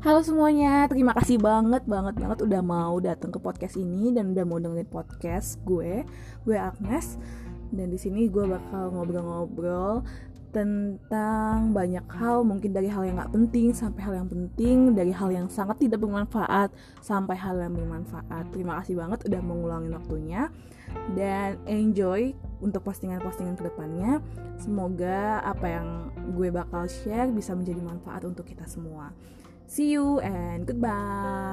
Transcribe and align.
Halo 0.00 0.24
semuanya, 0.24 0.88
terima 0.88 1.12
kasih 1.12 1.36
banget 1.36 1.84
banget 1.84 2.16
banget 2.16 2.40
udah 2.40 2.64
mau 2.64 2.96
datang 3.04 3.28
ke 3.28 3.36
podcast 3.36 3.76
ini 3.76 4.08
dan 4.08 4.32
udah 4.32 4.48
mau 4.48 4.56
dengerin 4.56 4.88
podcast 4.88 5.60
gue. 5.68 6.08
Gue 6.40 6.56
Agnes 6.56 7.20
dan 7.68 7.92
di 7.92 8.00
sini 8.00 8.24
gue 8.32 8.48
bakal 8.48 8.96
ngobrol-ngobrol 8.96 10.00
tentang 10.56 11.76
banyak 11.76 12.08
hal, 12.16 12.48
mungkin 12.48 12.72
dari 12.72 12.88
hal 12.88 13.04
yang 13.04 13.20
gak 13.20 13.28
penting 13.28 13.76
sampai 13.76 14.00
hal 14.00 14.24
yang 14.24 14.28
penting, 14.32 14.96
dari 14.96 15.12
hal 15.12 15.28
yang 15.28 15.52
sangat 15.52 15.76
tidak 15.84 16.00
bermanfaat 16.00 16.72
sampai 17.04 17.36
hal 17.36 17.60
yang 17.60 17.76
bermanfaat. 17.76 18.48
Terima 18.56 18.80
kasih 18.80 18.96
banget 18.96 19.28
udah 19.28 19.40
mau 19.44 19.60
ngulangin 19.60 19.92
waktunya 20.00 20.48
dan 21.12 21.60
enjoy 21.68 22.32
untuk 22.64 22.88
postingan-postingan 22.88 23.60
ke 23.60 23.68
depannya. 23.68 24.24
Semoga 24.56 25.44
apa 25.44 25.66
yang 25.68 26.08
gue 26.32 26.48
bakal 26.48 26.88
share 26.88 27.28
bisa 27.28 27.52
menjadi 27.52 27.84
manfaat 27.84 28.24
untuk 28.24 28.48
kita 28.48 28.64
semua. 28.64 29.12
See 29.70 29.90
you 29.90 30.18
and 30.18 30.66
goodbye. 30.66 31.49